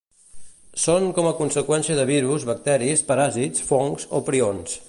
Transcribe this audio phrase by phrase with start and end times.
[0.83, 4.79] Són com a conseqüència de virus, bacteris, paràsits, fongs o prions.